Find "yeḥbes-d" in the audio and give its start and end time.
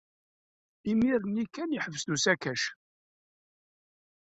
1.75-2.13